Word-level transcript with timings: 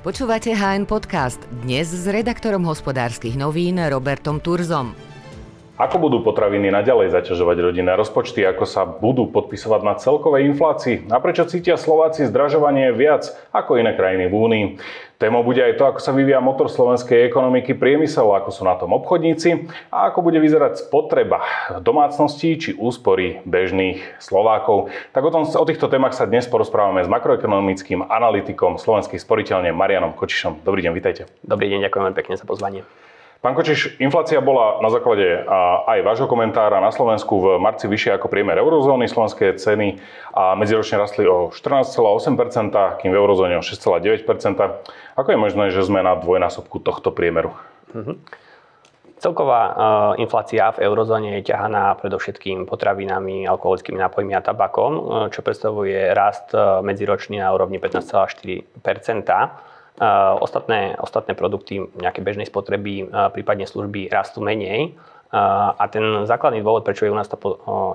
Počúvate 0.00 0.56
HN 0.56 0.88
Podcast, 0.88 1.44
dnes 1.60 1.92
s 1.92 2.08
redaktorom 2.08 2.64
hospodárskych 2.64 3.36
novín 3.36 3.76
Robertom 3.76 4.40
Turzom. 4.40 4.96
Ako 5.76 6.00
budú 6.00 6.24
potraviny 6.24 6.72
naďalej 6.72 7.12
zaťažovať 7.12 7.56
rodinné 7.60 7.92
rozpočty, 8.00 8.40
ako 8.48 8.64
sa 8.64 8.88
budú 8.88 9.28
podpisovať 9.28 9.80
na 9.84 10.00
celkovej 10.00 10.48
inflácii 10.56 11.04
a 11.12 11.20
prečo 11.20 11.44
cítia 11.44 11.76
Slováci 11.76 12.24
zdražovanie 12.24 12.96
viac 12.96 13.28
ako 13.52 13.76
iné 13.76 13.92
krajiny 13.92 14.32
v 14.32 14.34
Únii. 14.40 14.64
Témou 15.20 15.44
bude 15.44 15.60
aj 15.60 15.76
to, 15.76 15.84
ako 15.84 16.00
sa 16.00 16.16
vyvíja 16.16 16.40
motor 16.40 16.72
slovenskej 16.72 17.28
ekonomiky 17.28 17.76
priemysel, 17.76 18.24
ako 18.32 18.48
sú 18.48 18.64
na 18.64 18.72
tom 18.80 18.96
obchodníci 18.96 19.68
a 19.92 20.08
ako 20.08 20.24
bude 20.24 20.40
vyzerať 20.40 20.88
spotreba 20.88 21.44
v 21.76 21.84
domácnosti 21.84 22.56
či 22.56 22.70
úspory 22.72 23.44
bežných 23.44 24.16
Slovákov. 24.16 24.88
Tak 25.12 25.20
o, 25.20 25.28
tom, 25.28 25.44
o 25.44 25.68
týchto 25.68 25.92
témach 25.92 26.16
sa 26.16 26.24
dnes 26.24 26.48
porozprávame 26.48 27.04
s 27.04 27.12
makroekonomickým 27.12 28.08
analytikom 28.08 28.80
slovenských 28.80 29.20
sporiteľne 29.20 29.76
Marianom 29.76 30.16
Kočišom. 30.16 30.64
Dobrý 30.64 30.80
deň, 30.88 30.92
vitajte. 30.96 31.28
Dobrý 31.44 31.68
deň, 31.68 31.84
ďakujem 31.92 32.16
pekne 32.16 32.40
za 32.40 32.48
pozvanie. 32.48 32.88
Pán 33.40 33.56
Kočiš, 33.56 33.96
inflácia 34.04 34.36
bola 34.44 34.84
na 34.84 34.92
základe 34.92 35.24
aj 35.88 36.04
vášho 36.04 36.28
komentára 36.28 36.76
na 36.76 36.92
Slovensku 36.92 37.40
v 37.40 37.46
marci 37.56 37.88
vyššia 37.88 38.20
ako 38.20 38.28
priemer 38.28 38.60
eurozóny. 38.60 39.08
Slovenské 39.08 39.56
ceny 39.56 39.96
a 40.36 40.52
medziročne 40.60 41.00
rastli 41.00 41.24
o 41.24 41.48
14,8%, 41.48 43.00
kým 43.00 43.08
v 43.08 43.16
eurozóne 43.16 43.56
o 43.56 43.64
6,9%. 43.64 44.28
Ako 45.16 45.28
je 45.32 45.38
možné, 45.40 45.72
že 45.72 45.80
sme 45.80 46.04
na 46.04 46.20
dvojnásobku 46.20 46.84
tohto 46.84 47.16
priemeru? 47.16 47.56
Mm-hmm. 47.96 48.16
Celková 49.20 49.62
inflácia 50.20 50.68
v 50.76 50.84
eurozóne 50.84 51.40
je 51.40 51.48
ťahaná 51.48 51.96
predovšetkým 51.96 52.68
potravinami, 52.68 53.48
alkoholickými 53.48 54.00
nápojmi 54.00 54.36
a 54.36 54.44
tabakom, 54.44 54.92
uh, 54.96 55.00
čo 55.32 55.40
predstavuje 55.40 56.12
rast 56.12 56.52
uh, 56.52 56.84
medziročný 56.84 57.40
na 57.40 57.52
úrovni 57.56 57.80
15,4 57.80 58.84
Ostatné, 60.40 60.96
ostatné 60.96 61.36
produkty 61.36 61.84
nejaké 62.00 62.24
bežnej 62.24 62.48
spotreby, 62.48 63.12
prípadne 63.36 63.68
služby 63.68 64.08
rastú 64.08 64.40
menej. 64.40 64.96
A 65.30 65.84
ten 65.92 66.26
základný 66.26 66.64
dôvod, 66.64 66.82
prečo 66.82 67.06
je 67.06 67.12
u 67.12 67.18
nás 67.20 67.28
tá 67.28 67.38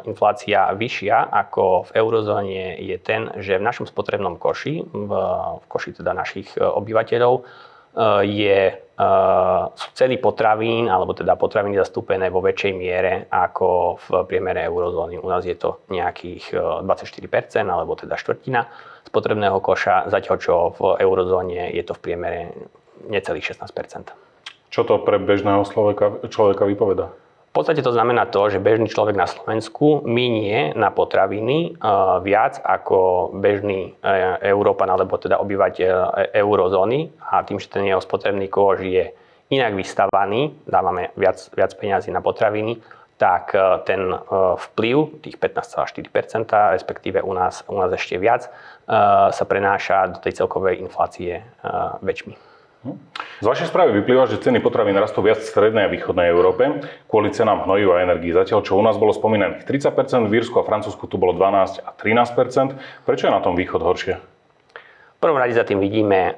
inflácia 0.08 0.72
vyššia 0.72 1.34
ako 1.34 1.90
v 1.90 1.92
eurozóne, 1.98 2.80
je 2.80 2.96
ten, 3.02 3.28
že 3.42 3.58
v 3.58 3.66
našom 3.66 3.90
spotrebnom 3.90 4.38
koši, 4.38 4.86
v, 4.86 5.12
koši 5.68 5.98
teda 5.98 6.14
našich 6.16 6.54
obyvateľov, 6.62 7.44
je, 8.24 8.60
e, 8.76 8.76
sú 9.76 9.88
ceny 9.96 10.20
potravín, 10.20 10.92
alebo 10.92 11.16
teda 11.16 11.40
potraviny 11.40 11.80
zastúpené 11.80 12.28
vo 12.28 12.44
väčšej 12.44 12.74
miere 12.76 13.14
ako 13.32 14.00
v 14.00 14.08
priemere 14.28 14.68
eurozóny. 14.68 15.20
U 15.20 15.28
nás 15.28 15.48
je 15.48 15.56
to 15.56 15.84
nejakých 15.88 16.52
24%, 16.84 17.66
alebo 17.66 17.96
teda 17.96 18.20
štvrtina 18.20 18.68
spotrebného 19.08 19.64
koša, 19.64 20.12
zatiaľ 20.12 20.36
čo 20.42 20.56
v 20.76 20.80
eurozóne 21.00 21.72
je 21.72 21.84
to 21.88 21.96
v 21.96 22.04
priemere 22.04 22.42
necelých 23.08 23.56
16 23.56 23.72
Čo 24.74 24.82
to 24.84 25.00
pre 25.00 25.22
bežného 25.22 25.64
človeka, 25.64 26.28
človeka 26.28 26.68
vypoveda? 26.68 27.16
Podstate 27.56 27.80
to 27.80 27.96
znamená 27.96 28.28
to, 28.28 28.52
že 28.52 28.60
bežný 28.60 28.92
človek 28.92 29.16
na 29.16 29.32
Slovensku 29.32 30.04
minie 30.04 30.76
na 30.76 30.92
potraviny 30.92 31.80
viac 32.20 32.60
ako 32.60 33.32
bežný 33.32 33.96
e, 34.04 34.12
Európan 34.52 34.92
alebo 34.92 35.16
teda 35.16 35.40
obyvateľ 35.40 35.96
e, 35.96 36.36
eurozóny 36.36 37.16
a 37.24 37.48
tým, 37.48 37.56
že 37.56 37.72
ten 37.72 37.88
jeho 37.88 38.04
spotrebný 38.04 38.52
koš 38.52 38.84
je 38.84 39.08
inak 39.56 39.72
vystavaný, 39.72 40.52
dávame 40.68 41.16
viac, 41.16 41.40
viac 41.56 41.72
peniazy 41.80 42.12
na 42.12 42.20
potraviny, 42.20 42.76
tak 43.16 43.56
ten 43.88 44.12
vplyv, 44.60 45.24
tých 45.24 45.40
15,4%, 45.40 46.52
respektíve 46.76 47.24
u 47.24 47.32
nás, 47.32 47.64
u 47.72 47.80
nás 47.80 47.88
ešte 47.96 48.20
viac, 48.20 48.52
sa 49.32 49.46
prenáša 49.48 50.12
do 50.12 50.20
tej 50.20 50.44
celkovej 50.44 50.84
inflácie 50.84 51.40
väčšmi. 52.04 52.55
Hm. 52.86 52.98
Z 53.42 53.46
vašej 53.50 53.68
správy 53.74 54.00
vyplýva, 54.00 54.30
že 54.30 54.40
ceny 54.40 54.62
potravín 54.62 54.96
rastú 54.96 55.20
viac 55.26 55.42
v 55.42 55.50
strednej 55.50 55.90
a 55.90 55.92
východnej 55.92 56.30
Európe 56.30 56.86
kvôli 57.10 57.34
cenám 57.34 57.66
hnojiv 57.66 57.98
a 57.98 58.06
energii. 58.06 58.32
Zatiaľ, 58.32 58.62
čo 58.62 58.78
u 58.78 58.84
nás 58.86 58.96
bolo 58.96 59.12
spomínaných 59.12 59.68
30%, 59.68 60.30
v 60.30 60.34
Írsku 60.40 60.56
a 60.62 60.64
Francúzsku 60.64 61.10
tu 61.10 61.18
bolo 61.18 61.34
12 61.34 61.84
a 61.84 61.92
13%. 61.92 62.78
Prečo 63.04 63.24
je 63.28 63.34
na 63.34 63.42
tom 63.44 63.58
východ 63.58 63.82
horšie? 63.82 64.36
prvom 65.26 65.42
rade 65.42 65.58
za 65.58 65.66
tým 65.66 65.82
vidíme 65.82 66.22
e, 66.30 66.34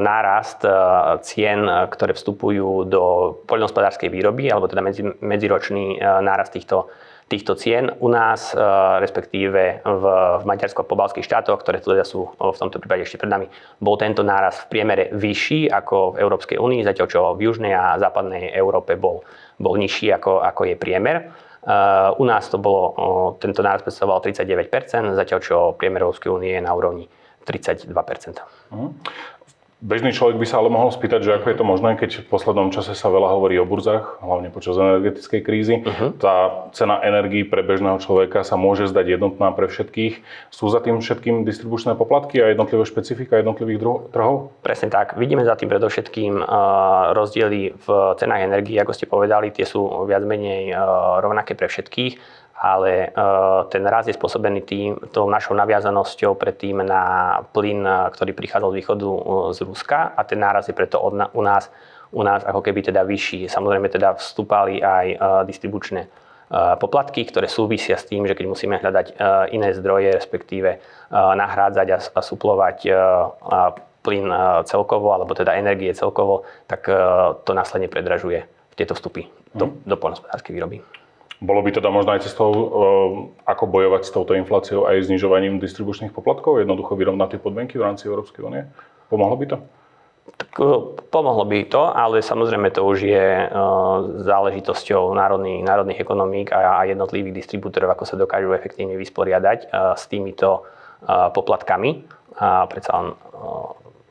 nárast 0.00 0.64
e, 0.64 0.72
cien, 1.20 1.60
e, 1.68 1.84
ktoré 1.92 2.16
vstupujú 2.16 2.88
do 2.88 3.36
poľnohospodárskej 3.44 4.08
výroby, 4.08 4.48
alebo 4.48 4.64
teda 4.64 4.80
medzi, 4.80 5.04
medziročný 5.04 6.00
nárast 6.00 6.56
týchto, 6.56 6.88
týchto 7.30 7.54
cien 7.54 7.94
u 8.02 8.10
nás, 8.10 8.50
respektíve 8.98 9.86
v, 9.86 10.04
v 10.42 10.44
Maďarsku 10.44 10.82
a 10.82 10.90
pobalských 10.90 11.22
štátoch, 11.22 11.62
ktoré 11.62 11.78
teda 11.78 12.02
sú 12.02 12.26
v 12.34 12.58
tomto 12.58 12.82
prípade 12.82 13.06
ešte 13.06 13.22
pred 13.22 13.30
nami, 13.30 13.46
bol 13.78 13.94
tento 13.94 14.26
nárast 14.26 14.66
v 14.66 14.74
priemere 14.74 15.14
vyšší 15.14 15.70
ako 15.70 16.18
v 16.18 16.26
Európskej 16.26 16.58
únii, 16.58 16.82
zatiaľ 16.82 17.06
čo 17.06 17.20
v 17.38 17.46
južnej 17.46 17.70
a 17.70 17.94
západnej 18.02 18.50
Európe 18.50 18.98
bol, 18.98 19.22
bol 19.62 19.78
nižší 19.78 20.10
ako, 20.10 20.42
ako 20.42 20.74
je 20.74 20.74
priemer. 20.74 21.30
u 22.18 22.24
nás 22.26 22.50
to 22.50 22.58
bolo, 22.58 23.38
tento 23.38 23.62
nárast 23.62 23.86
predstavoval 23.86 24.26
39%, 24.26 25.14
zatiaľ 25.14 25.38
čo 25.38 25.56
priemer 25.78 26.02
Európskej 26.02 26.34
únie 26.34 26.58
je 26.58 26.62
na 26.66 26.74
úrovni 26.74 27.06
32 27.46 27.94
uh-huh. 27.94 28.90
Bežný 29.80 30.12
človek 30.12 30.36
by 30.36 30.44
sa 30.44 30.60
ale 30.60 30.68
mohol 30.68 30.92
spýtať, 30.92 31.24
že 31.24 31.40
ako 31.40 31.46
je 31.48 31.56
to 31.56 31.64
možné, 31.64 31.96
keď 31.96 32.10
v 32.20 32.28
poslednom 32.28 32.68
čase 32.68 32.92
sa 32.92 33.08
veľa 33.08 33.32
hovorí 33.32 33.56
o 33.56 33.64
burzách, 33.64 34.20
hlavne 34.20 34.52
počas 34.52 34.76
energetickej 34.76 35.40
krízy. 35.40 35.80
Uh-huh. 35.80 36.12
Tá 36.20 36.68
cena 36.76 37.00
energií 37.00 37.48
pre 37.48 37.64
bežného 37.64 37.96
človeka 37.96 38.44
sa 38.44 38.60
môže 38.60 38.92
zdať 38.92 39.16
jednotná 39.16 39.56
pre 39.56 39.72
všetkých. 39.72 40.20
Sú 40.52 40.68
za 40.68 40.84
tým 40.84 41.00
všetkým 41.00 41.48
distribučné 41.48 41.96
poplatky 41.96 42.44
a 42.44 42.52
jednotlivé 42.52 42.84
špecifika 42.84 43.40
jednotlivých 43.40 44.12
trhov? 44.12 44.52
Presne 44.60 44.92
tak. 44.92 45.16
Vidíme 45.16 45.48
za 45.48 45.56
tým 45.56 45.72
predovšetkým 45.72 46.44
rozdiely 47.16 47.72
v 47.80 47.86
cenách 48.20 48.44
energií, 48.44 48.76
ako 48.76 48.92
ste 48.92 49.08
povedali, 49.08 49.48
tie 49.48 49.64
sú 49.64 50.04
viac 50.04 50.20
menej 50.28 50.76
rovnaké 51.24 51.56
pre 51.56 51.72
všetkých 51.72 52.39
ale 52.60 53.08
e, 53.08 53.28
ten 53.72 53.80
rast 53.88 54.12
je 54.12 54.18
spôsobený 54.20 54.60
tým, 54.68 54.92
tou 55.16 55.24
našou 55.32 55.56
naviazanosťou 55.56 56.36
predtým 56.36 56.84
na 56.84 57.02
plyn, 57.56 57.80
e, 57.80 58.12
ktorý 58.12 58.36
prichádzal 58.36 58.76
z 58.76 58.78
východu 58.84 59.08
e, 59.08 59.20
z 59.56 59.58
Ruska 59.64 60.12
a 60.12 60.20
ten 60.28 60.36
náraz 60.36 60.68
je 60.68 60.76
preto 60.76 61.00
od, 61.00 61.16
u, 61.32 61.40
nás, 61.40 61.72
u 62.12 62.20
nás 62.20 62.44
ako 62.44 62.60
keby 62.60 62.92
teda 62.92 63.00
vyšší. 63.08 63.48
Samozrejme 63.48 63.88
teda 63.88 64.12
vstúpali 64.20 64.84
aj 64.84 65.06
distribučné 65.48 66.12
poplatky, 66.82 67.22
ktoré 67.30 67.46
súvisia 67.46 67.94
s 67.94 68.10
tým, 68.10 68.26
že 68.26 68.34
keď 68.34 68.46
musíme 68.50 68.74
hľadať 68.82 69.22
iné 69.54 69.70
zdroje, 69.70 70.10
respektíve 70.10 70.82
nahrádzať 71.14 71.88
a, 71.94 71.98
a 72.02 72.20
suplovať 72.26 72.90
plyn 74.02 74.26
celkovo, 74.66 75.14
alebo 75.14 75.30
teda 75.38 75.54
energie 75.54 75.94
celkovo, 75.94 76.42
tak 76.66 76.90
to 77.46 77.50
následne 77.54 77.86
predražuje 77.86 78.50
tieto 78.74 78.98
vstupy 78.98 79.30
do, 79.54 79.70
mhm. 79.70 79.86
do 79.86 79.94
poľnohospodárskej 79.94 80.52
výroby. 80.58 80.99
Bolo 81.40 81.64
by 81.64 81.72
teda 81.72 81.88
možno 81.88 82.12
aj 82.12 82.28
cestou, 82.28 82.52
eh, 82.52 82.68
ako 83.48 83.64
bojovať 83.64 84.02
s 84.04 84.12
touto 84.12 84.36
infláciou 84.36 84.84
aj 84.84 85.08
znižovaním 85.08 85.56
distribučných 85.56 86.12
poplatkov, 86.12 86.60
jednoducho 86.60 86.92
vyrovnať 86.92 87.36
tie 87.36 87.40
podmienky 87.40 87.80
v 87.80 87.88
rámci 87.88 88.12
Európskej 88.12 88.44
únie? 88.44 88.68
Pomohlo 89.08 89.40
by 89.40 89.46
to? 89.48 89.56
Tak 90.36 90.52
eh, 90.60 90.80
pomohlo 91.08 91.48
by 91.48 91.64
to, 91.64 91.80
ale 91.80 92.20
samozrejme 92.20 92.68
to 92.76 92.84
už 92.84 93.08
je 93.08 93.28
eh, 93.40 93.50
záležitosťou 94.20 95.16
národných, 95.16 95.64
národných 95.64 96.04
ekonomík 96.04 96.52
a 96.52 96.84
jednotlivých 96.84 97.40
distribútorov, 97.40 97.96
ako 97.96 98.04
sa 98.04 98.20
dokážu 98.20 98.52
efektívne 98.52 99.00
vysporiadať 99.00 99.72
s 99.96 100.04
týmito 100.12 100.68
poplatkami. 101.08 102.04
A 102.36 102.68
predsa 102.68 102.92
len 103.00 103.06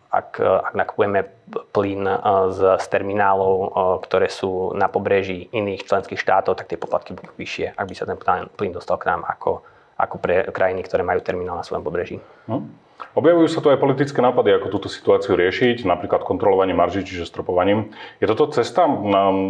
ak, 0.09 0.41
ak 0.41 0.73
nakupujeme 0.73 1.25
plyn 1.73 2.03
eh, 2.05 2.17
z, 2.53 2.59
z 2.81 2.85
terminálov, 2.89 3.55
eh, 3.61 3.69
ktoré 4.05 4.27
sú 4.27 4.73
na 4.73 4.89
pobreží 4.89 5.47
iných 5.53 5.85
členských 5.85 6.19
štátov, 6.19 6.57
tak 6.57 6.69
tie 6.69 6.81
poplatky 6.81 7.13
budú 7.13 7.29
vyššie, 7.37 7.77
ak 7.77 7.85
by 7.85 7.95
sa 7.95 8.05
ten 8.09 8.17
plyn 8.53 8.73
dostal 8.73 8.97
k 8.97 9.13
nám 9.13 9.25
ako, 9.25 9.61
ako 9.97 10.15
pre 10.17 10.49
krajiny, 10.49 10.81
ktoré 10.85 11.05
majú 11.05 11.21
terminál 11.21 11.61
na 11.61 11.65
svojom 11.65 11.85
pobreží. 11.85 12.17
Hm. 12.49 12.89
Objavujú 13.15 13.47
sa 13.47 13.63
tu 13.63 13.71
aj 13.71 13.79
politické 13.79 14.19
nápady, 14.19 14.59
ako 14.59 14.75
túto 14.75 14.91
situáciu 14.91 15.39
riešiť, 15.39 15.87
napríklad 15.87 16.27
kontrolovanie 16.27 16.75
marží, 16.75 17.07
čiže 17.07 17.31
stropovaním. 17.31 17.95
Je 18.19 18.27
toto 18.27 18.51
cesta? 18.51 18.83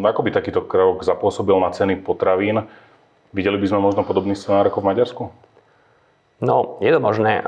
Ako 0.05 0.21
by 0.21 0.29
takýto 0.29 0.61
krok 0.61 1.01
zapôsobil 1.01 1.57
na 1.57 1.73
ceny 1.73 1.97
potravín? 2.05 2.69
Videli 3.33 3.57
by 3.57 3.65
sme 3.73 3.81
možno 3.81 4.05
podobný 4.05 4.37
scenár 4.37 4.69
ako 4.69 4.85
v 4.85 4.89
Maďarsku? 4.93 5.23
No, 6.39 6.79
je 6.79 6.87
to 6.87 7.03
možné. 7.03 7.43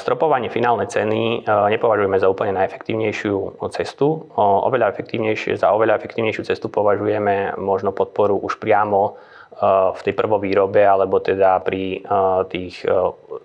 Stropovanie 0.00 0.48
finálnej 0.48 0.88
ceny 0.88 1.44
nepovažujeme 1.44 2.16
za 2.16 2.32
úplne 2.32 2.56
najefektívnejšiu 2.56 3.60
cestu. 3.76 4.32
Oveľa 4.40 4.88
efektívnejšie, 4.88 5.60
za 5.60 5.68
oveľa 5.68 6.00
efektívnejšiu 6.00 6.48
cestu 6.48 6.72
považujeme 6.72 7.60
možno 7.60 7.92
podporu 7.92 8.40
už 8.40 8.56
priamo 8.56 9.20
v 9.92 10.00
tej 10.00 10.16
prvovýrobe 10.16 10.80
alebo 10.80 11.20
teda 11.20 11.60
pri 11.60 12.00
tých 12.48 12.88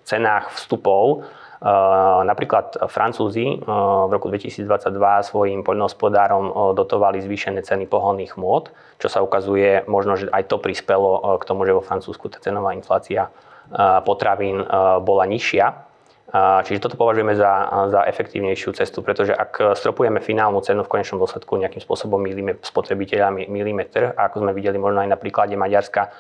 cenách 0.08 0.56
vstupov. 0.56 1.28
Napríklad 2.24 2.88
Francúzi 2.88 3.60
v 3.60 4.12
roku 4.14 4.32
2022 4.32 4.72
svojim 5.28 5.68
poľnohospodárom 5.68 6.72
dotovali 6.80 7.20
zvýšené 7.20 7.60
ceny 7.60 7.92
pohonných 7.92 8.40
môd, 8.40 8.72
čo 9.04 9.12
sa 9.12 9.20
ukazuje 9.20 9.84
možno, 9.84 10.16
že 10.16 10.32
aj 10.32 10.48
to 10.48 10.64
prispelo 10.64 11.36
k 11.36 11.44
tomu, 11.44 11.68
že 11.68 11.76
vo 11.76 11.84
Francúzsku 11.84 12.32
tá 12.32 12.40
cenová 12.40 12.72
inflácia 12.72 13.28
potravín 14.04 14.64
bola 15.04 15.26
nižšia. 15.28 15.88
Čiže 16.68 16.84
toto 16.84 17.00
považujeme 17.00 17.40
za, 17.40 17.52
za 17.88 18.04
efektívnejšiu 18.04 18.76
cestu, 18.76 19.00
pretože 19.00 19.32
ak 19.32 19.80
stropujeme 19.80 20.20
finálnu 20.20 20.60
cenu, 20.60 20.84
v 20.84 20.92
konečnom 20.92 21.24
dôsledku 21.24 21.56
nejakým 21.56 21.80
spôsobom 21.80 22.20
milíme 22.20 22.60
spotrebiteľa, 22.60 23.48
milíme 23.48 23.88
trh, 23.88 24.12
a 24.12 24.28
ako 24.28 24.44
sme 24.44 24.52
videli 24.52 24.76
možno 24.76 25.08
aj 25.08 25.08
na 25.08 25.16
príklade 25.16 25.56
Maďarska, 25.56 26.12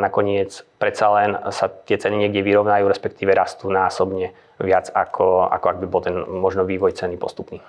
nakoniec 0.00 0.64
predsa 0.80 1.12
len 1.12 1.36
sa 1.52 1.68
tie 1.68 2.00
ceny 2.00 2.24
niekde 2.24 2.40
vyrovnajú, 2.40 2.88
respektíve 2.88 3.36
rastú 3.36 3.68
násobne 3.68 4.32
viac, 4.56 4.88
ako, 4.88 5.50
ako 5.50 5.66
ak 5.68 5.78
by 5.82 5.86
bol 5.92 6.00
ten 6.00 6.16
možno 6.16 6.64
vývoj 6.64 6.96
ceny 6.96 7.20
postupný. 7.20 7.60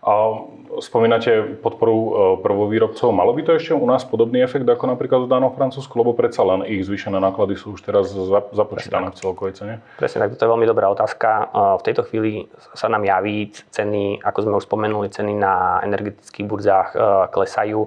A 0.00 0.32
spomínate 0.80 1.60
podporu 1.60 1.96
e, 1.96 2.10
prvovýrobcov. 2.40 3.12
Malo 3.12 3.36
by 3.36 3.44
to 3.44 3.52
ešte 3.60 3.76
u 3.76 3.84
nás 3.84 4.00
podobný 4.08 4.40
efekt 4.40 4.64
ako 4.64 4.88
napríklad 4.88 5.28
v 5.28 5.32
Dánom 5.36 5.52
Francúzsku, 5.52 5.92
lebo 5.92 6.16
predsa 6.16 6.40
len 6.40 6.64
ich 6.64 6.88
zvýšené 6.88 7.20
náklady 7.20 7.60
sú 7.60 7.76
už 7.76 7.84
teraz 7.84 8.08
započítané 8.56 9.12
v 9.12 9.16
celkovej 9.20 9.60
cene? 9.60 9.74
Presne 10.00 10.24
tak, 10.24 10.40
to 10.40 10.48
je 10.48 10.52
veľmi 10.56 10.64
dobrá 10.64 10.88
otázka. 10.88 11.28
E, 11.28 11.44
v 11.76 11.82
tejto 11.84 12.02
chvíli 12.08 12.48
sa 12.72 12.88
nám 12.88 13.04
javí 13.04 13.52
ceny, 13.52 14.24
ako 14.24 14.38
sme 14.40 14.56
už 14.56 14.64
spomenuli, 14.64 15.12
ceny 15.12 15.36
na 15.36 15.84
energetických 15.84 16.48
burzách 16.48 16.88
e, 16.96 16.98
klesajú. 17.28 17.80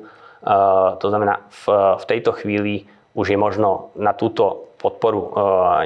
To 1.00 1.07
znamená, 1.07 1.39
v, 1.48 1.66
v 1.98 2.06
tejto 2.06 2.36
chvíli 2.36 2.83
už 3.16 3.31
je 3.31 3.39
možno 3.39 3.95
na 3.95 4.12
túto 4.12 4.75
podporu 4.75 5.31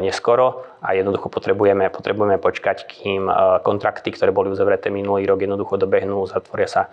neskoro 0.02 0.66
a 0.82 0.94
jednoducho 0.94 1.30
potrebujeme, 1.30 1.90
potrebujeme 1.90 2.38
počkať, 2.38 2.86
kým 2.86 3.26
e, 3.26 3.34
kontrakty, 3.66 4.14
ktoré 4.14 4.30
boli 4.30 4.54
uzavreté 4.54 4.94
minulý 4.94 5.26
rok, 5.26 5.42
jednoducho 5.42 5.82
dobehnú, 5.82 6.30
zatvoria 6.30 6.70
sa 6.70 6.82
e, 6.86 6.90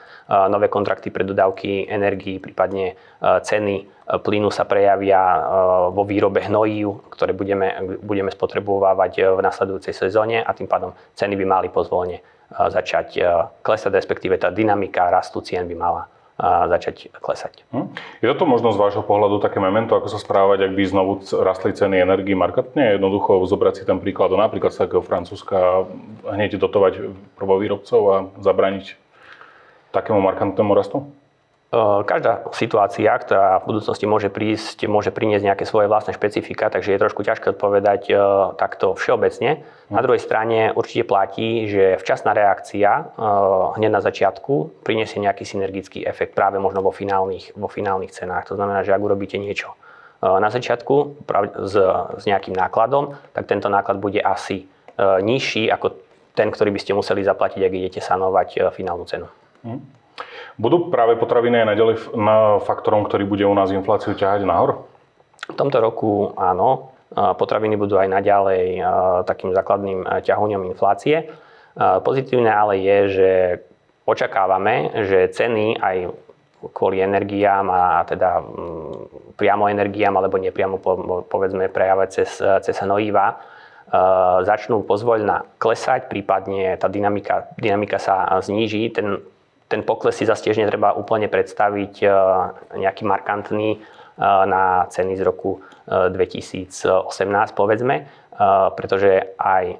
nové 0.48 0.72
kontrakty 0.72 1.12
pre 1.12 1.25
dodávky 1.25 1.88
energii, 1.88 2.40
prípadne 2.40 2.92
e, 2.92 2.94
ceny 3.44 3.92
plynu 4.04 4.52
sa 4.52 4.69
prejavia 4.69 5.16
vo 5.88 6.04
výrobe 6.04 6.44
hnojív, 6.44 7.08
ktoré 7.08 7.32
budeme, 7.32 7.96
budeme 8.04 8.28
spotrebovávať 8.28 9.32
v 9.32 9.40
nasledujúcej 9.40 9.96
sezóne 9.96 10.44
a 10.44 10.52
tým 10.52 10.69
pádom 10.69 10.92
ceny 11.16 11.32
by 11.40 11.44
mali 11.48 11.69
pozvolne 11.72 12.20
začať 12.52 13.25
klesať, 13.64 13.96
respektíve 13.96 14.37
tá 14.37 14.52
dynamika 14.52 15.08
rastu 15.08 15.40
cien 15.40 15.64
by 15.64 15.72
mala 15.72 16.04
a 16.34 16.66
začať 16.66 17.14
klesať. 17.14 17.62
Hm. 17.70 17.94
Je 18.19 18.26
toto 18.26 18.42
možno 18.42 18.75
z 18.75 18.81
vášho 18.82 19.06
pohľadu 19.06 19.38
také 19.38 19.62
memento, 19.62 19.94
ako 19.94 20.10
sa 20.10 20.19
správať, 20.19 20.66
ak 20.66 20.72
by 20.75 20.82
znovu 20.82 21.22
rastli 21.31 21.70
ceny 21.70 22.02
energii 22.02 22.34
markantne? 22.34 22.98
Jednoducho 22.98 23.38
zobrať 23.46 23.75
si 23.78 23.82
ten 23.86 24.02
príklad 24.02 24.34
napríklad 24.34 24.75
z 24.75 24.82
takého 24.82 25.02
Francúzska, 25.02 25.86
hneď 26.26 26.58
dotovať 26.58 27.14
prvovýrobcov 27.38 28.00
a 28.10 28.16
zabraniť 28.42 28.98
takému 29.94 30.19
markantnému 30.19 30.75
rastu? 30.75 31.06
Každá 32.06 32.55
situácia, 32.55 33.11
ktorá 33.19 33.59
v 33.59 33.75
budúcnosti 33.75 34.06
môže 34.06 34.31
prísť, 34.31 34.87
môže 34.87 35.11
priniesť 35.11 35.43
nejaké 35.43 35.65
svoje 35.67 35.91
vlastné 35.91 36.15
špecifika, 36.15 36.71
takže 36.71 36.94
je 36.94 37.03
trošku 37.03 37.26
ťažké 37.26 37.50
odpovedať 37.59 38.15
takto 38.55 38.94
všeobecne. 38.94 39.67
Na 39.91 39.99
druhej 39.99 40.23
strane 40.23 40.71
určite 40.71 41.03
platí, 41.03 41.67
že 41.67 41.99
včasná 41.99 42.31
reakcia 42.31 43.19
hneď 43.75 43.91
na 43.91 43.99
začiatku 43.99 44.87
priniesie 44.87 45.19
nejaký 45.19 45.43
synergický 45.43 46.06
efekt 46.06 46.38
práve 46.38 46.62
možno 46.62 46.79
vo 46.79 46.94
finálnych, 46.94 47.59
vo 47.59 47.67
finálnych 47.67 48.15
cenách. 48.15 48.47
To 48.50 48.55
znamená, 48.55 48.87
že 48.87 48.94
ak 48.94 49.03
urobíte 49.03 49.35
niečo 49.43 49.75
na 50.23 50.55
začiatku 50.55 51.26
s, 51.59 51.75
s 52.17 52.23
nejakým 52.23 52.55
nákladom, 52.55 53.19
tak 53.35 53.50
tento 53.50 53.67
náklad 53.67 53.99
bude 53.99 54.23
asi 54.23 54.71
nižší 55.03 55.75
ako 55.75 55.99
ten, 56.38 56.55
ktorý 56.55 56.71
by 56.71 56.79
ste 56.79 56.94
museli 56.94 57.26
zaplatiť, 57.26 57.67
ak 57.67 57.73
idete 57.75 57.99
sanovať 57.99 58.71
finálnu 58.71 59.11
cenu. 59.11 59.26
Hmm. 59.67 59.82
Budú 60.54 60.90
práve 60.90 61.18
potraviny 61.18 61.62
aj 61.62 61.70
naďalej 61.74 61.96
faktorom, 62.62 63.04
ktorý 63.10 63.26
bude 63.26 63.42
u 63.42 63.54
nás 63.54 63.74
infláciu 63.74 64.14
ťahať 64.14 64.46
nahor? 64.46 64.86
V 65.50 65.56
tomto 65.58 65.82
roku 65.82 66.30
áno. 66.38 66.94
Potraviny 67.14 67.78
budú 67.78 67.94
aj 67.94 68.10
naďalej 68.10 68.82
takým 69.26 69.54
základným 69.54 70.02
ťahuňom 70.22 70.66
inflácie. 70.70 71.30
Pozitívne 71.78 72.50
ale 72.50 72.82
je, 72.82 72.98
že 73.10 73.30
očakávame, 74.06 74.94
že 75.06 75.30
ceny 75.30 75.78
aj 75.78 76.10
kvôli 76.74 77.02
energiám 77.02 77.66
a 77.70 78.02
teda 78.08 78.40
priamo 79.36 79.68
energiám 79.68 80.16
alebo 80.16 80.38
nepriamo 80.40 80.80
povedzme 81.28 81.68
prejavať 81.68 82.08
cez, 82.10 82.30
cez 82.40 82.76
hnojiva, 82.82 83.36
začnú 84.42 84.82
pozvoľna 84.82 85.44
klesať, 85.60 86.08
prípadne 86.08 86.74
tá 86.80 86.88
dynamika, 86.88 87.52
dynamika 87.60 88.00
sa 88.00 88.26
zníži. 88.40 88.90
Ten 88.90 89.22
ten 89.75 89.82
pokles 89.82 90.15
si 90.15 90.23
zase 90.23 90.47
tiež 90.47 90.62
netreba 90.62 90.94
úplne 90.94 91.26
predstaviť 91.26 91.94
e, 91.99 92.09
nejaký 92.79 93.03
markantný 93.03 93.75
e, 93.75 93.79
na 94.47 94.87
ceny 94.87 95.19
z 95.19 95.26
roku 95.26 95.67
2018, 95.91 96.87
e, 96.87 97.55
povedzme, 97.59 98.06
pretože 98.79 99.37
aj 99.38 99.79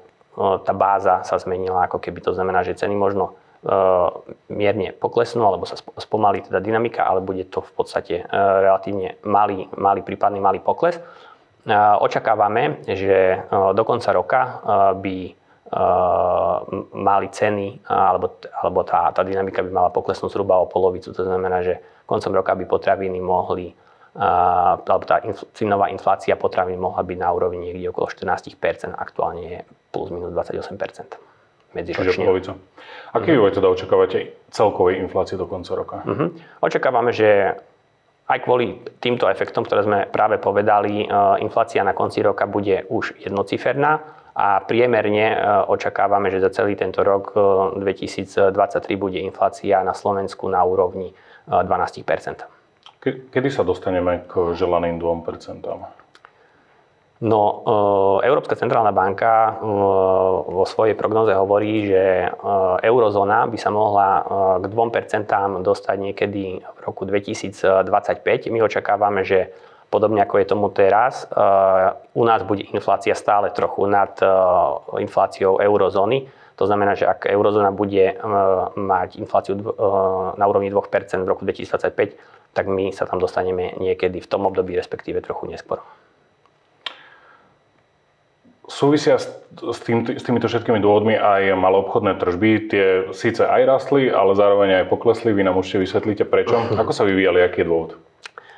tá 0.63 0.73
báza 0.75 1.23
sa 1.27 1.35
zmenila, 1.39 1.87
ako 1.87 1.99
keby 1.99 2.19
to 2.23 2.31
znamená, 2.31 2.63
že 2.63 2.75
ceny 2.75 2.95
možno 2.95 3.35
mierne 4.47 4.95
poklesnú 4.95 5.43
alebo 5.43 5.67
sa 5.67 5.75
spomalí 5.75 6.45
teda 6.45 6.63
dynamika, 6.63 7.03
ale 7.03 7.19
bude 7.19 7.43
to 7.51 7.59
v 7.65 7.71
podstate 7.75 8.15
relatívne 8.31 9.19
malý, 9.27 9.67
malý 9.75 10.07
prípadný 10.07 10.39
malý 10.39 10.63
pokles. 10.63 10.95
Očakávame, 11.99 12.79
že 12.87 13.43
do 13.51 13.83
konca 13.83 14.15
roka 14.15 14.41
by 15.03 15.35
mali 16.93 17.27
ceny, 17.33 17.89
alebo, 17.89 18.37
alebo 18.61 18.85
tá, 18.85 19.09
tá 19.09 19.25
dynamika 19.25 19.65
by 19.65 19.71
mala 19.73 19.89
poklesnúť 19.89 20.29
zhruba 20.29 20.61
o 20.61 20.69
polovicu. 20.69 21.09
To 21.09 21.23
znamená, 21.25 21.65
že 21.65 21.81
koncom 22.05 22.37
roka 22.37 22.53
by 22.53 22.69
potraviny 22.69 23.17
mohli, 23.17 23.73
alebo 24.15 25.03
tá 25.03 25.25
cenová 25.57 25.89
inflácia 25.89 26.37
potravín 26.37 26.79
mohla 26.79 27.01
byť 27.01 27.17
na 27.17 27.29
úrovni 27.33 27.59
niekde 27.65 27.89
okolo 27.89 28.07
14% 28.07 28.93
aktuálne 28.93 29.41
je 29.41 29.59
plus 29.89 30.13
minus 30.13 30.31
28 30.31 30.77
medziročne. 31.75 32.13
Čiže 32.13 32.23
polovica. 32.23 32.51
Aký 33.11 33.35
vývoj 33.35 33.51
teda 33.51 33.67
očakávate 33.67 34.31
celkovej 34.53 35.03
inflácie 35.03 35.35
do 35.35 35.49
konca 35.49 35.75
roka? 35.75 35.97
Uh-huh. 36.07 36.31
Očakávame, 36.63 37.11
že 37.11 37.59
aj 38.25 38.39
kvôli 38.41 38.79
týmto 39.03 39.27
efektom, 39.27 39.67
ktoré 39.67 39.83
sme 39.83 39.99
práve 40.09 40.39
povedali, 40.39 41.05
inflácia 41.43 41.83
na 41.83 41.91
konci 41.91 42.23
roka 42.23 42.47
bude 42.47 42.87
už 42.87 43.19
jednociferná 43.21 44.01
a 44.35 44.59
priemerne 44.59 45.31
e, 45.31 45.37
očakávame, 45.71 46.27
že 46.27 46.43
za 46.43 46.51
celý 46.51 46.75
tento 46.75 46.99
rok 47.07 47.31
2023 47.79 48.51
e, 48.51 48.99
bude 48.99 49.19
inflácia 49.23 49.79
na 49.79 49.95
Slovensku 49.95 50.51
na 50.51 50.59
úrovni 50.67 51.15
12 51.47 51.63
e, 51.63 52.35
Kedy 53.05 53.49
sa 53.53 53.63
dostaneme 53.63 54.27
k 54.27 54.57
želaným 54.57 54.99
2 54.99 55.23
No, 57.15 57.63
Európska 58.19 58.59
centrálna 58.59 58.91
banka 58.91 59.55
vo 60.51 60.67
svojej 60.67 60.99
prognoze 60.99 61.31
hovorí, 61.31 61.87
že 61.87 62.27
eurozóna 62.83 63.47
by 63.47 63.55
sa 63.55 63.71
mohla 63.71 64.19
k 64.59 64.65
2% 64.67 65.63
dostať 65.63 65.97
niekedy 66.11 66.59
v 66.59 66.79
roku 66.83 67.07
2025. 67.07 68.51
My 68.51 68.59
očakávame, 68.67 69.23
že 69.23 69.55
Podobne 69.95 70.27
ako 70.27 70.43
je 70.43 70.51
tomu 70.51 70.67
teraz, 70.75 71.23
uh, 71.31 71.95
u 72.11 72.27
nás 72.27 72.43
bude 72.43 72.67
inflácia 72.75 73.15
stále 73.15 73.47
trochu 73.55 73.87
nad 73.87 74.11
uh, 74.19 74.83
infláciou 74.99 75.63
eurozóny. 75.63 76.27
To 76.59 76.67
znamená, 76.67 76.99
že 76.99 77.07
ak 77.07 77.31
eurozóna 77.31 77.71
bude 77.71 78.11
uh, 78.11 78.75
mať 78.75 79.15
infláciu 79.23 79.55
na 80.35 80.43
úrovni 80.43 80.67
2% 80.67 80.83
v 81.23 81.31
roku 81.31 81.47
2025, 81.47 82.51
tak 82.51 82.67
my 82.67 82.91
sa 82.91 83.07
tam 83.07 83.23
dostaneme 83.23 83.71
niekedy 83.79 84.19
v 84.19 84.27
tom 84.27 84.43
období, 84.43 84.75
respektíve 84.75 85.23
trochu 85.23 85.47
neskôr. 85.47 85.79
Súvisia 88.67 89.15
s, 89.15 89.29
tým, 89.85 90.03
s 90.03 90.23
týmito 90.25 90.51
všetkými 90.51 90.81
dôvodmi 90.83 91.15
aj 91.15 91.55
maloobchodné 91.55 92.19
tržby. 92.19 92.51
Tie 92.67 92.85
síce 93.15 93.47
aj 93.47 93.61
rastli, 93.63 94.11
ale 94.11 94.35
zároveň 94.35 94.83
aj 94.83 94.91
poklesli. 94.91 95.31
Vy 95.31 95.47
nám 95.47 95.55
určite 95.55 95.87
vysvetlíte 95.87 96.27
prečo. 96.27 96.59
Ako 96.83 96.91
sa 96.91 97.07
vyvíjali, 97.07 97.45
aký 97.45 97.63
je 97.63 97.69
dôvod? 97.71 97.95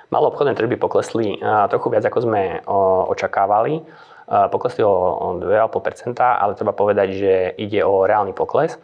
Malo 0.08 0.32
obchodné 0.32 0.56
tržby 0.56 0.80
poklesli 0.80 1.40
trochu 1.72 1.88
viac, 1.92 2.04
ako 2.08 2.20
sme 2.24 2.64
očakávali. 3.12 3.84
Poklesli 4.28 4.84
o 4.84 5.40
2,5%, 5.40 6.20
ale 6.20 6.52
treba 6.60 6.76
povedať, 6.76 7.08
že 7.16 7.34
ide 7.64 7.80
o 7.88 8.04
reálny 8.04 8.36
pokles, 8.36 8.76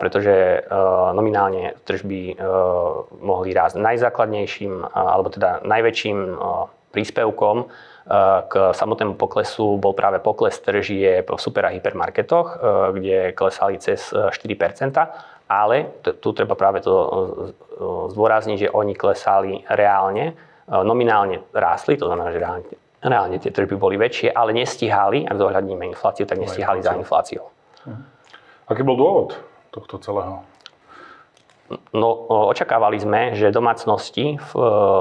pretože 0.00 0.64
nominálne 1.12 1.76
tržby 1.84 2.40
mohli 3.20 3.52
rásť 3.52 3.76
najzákladnejším, 3.76 4.96
alebo 4.96 5.28
teda 5.28 5.60
najväčším 5.60 6.40
príspevkom 6.88 7.68
k 8.48 8.54
samotnému 8.72 9.20
poklesu 9.20 9.76
bol 9.76 9.92
práve 9.92 10.24
pokles 10.24 10.56
tržie 10.64 11.20
v 11.20 11.28
super 11.36 11.68
a 11.68 11.74
hypermarketoch, 11.76 12.56
kde 12.96 13.36
klesali 13.36 13.76
cez 13.76 14.08
4 14.08 14.32
ale 15.46 16.02
tu 16.02 16.28
treba 16.34 16.58
práve 16.58 16.82
to 16.82 16.94
zdôrazniť, 18.10 18.66
že 18.66 18.72
oni 18.74 18.94
klesali 18.98 19.62
reálne, 19.70 20.34
nominálne 20.66 21.46
rástli, 21.54 21.94
to 21.94 22.10
znamená, 22.10 22.34
že 22.34 22.42
reálne, 22.42 22.62
reálne 22.98 23.36
tie 23.38 23.54
tržby 23.54 23.78
boli 23.78 23.94
väčšie, 23.94 24.34
ale 24.34 24.50
nestihali, 24.50 25.22
ak 25.22 25.38
zohľadníme 25.38 25.86
infláciu, 25.94 26.26
tak 26.26 26.42
nestihali 26.42 26.82
za 26.82 26.98
infláciou. 26.98 27.46
Mhm. 27.86 28.02
Aký 28.66 28.82
bol 28.82 28.98
dôvod 28.98 29.38
tohto 29.70 30.02
celého? 30.02 30.42
No, 31.94 32.08
očakávali 32.50 32.98
sme, 32.98 33.34
že 33.34 33.50
domácnosti 33.50 34.38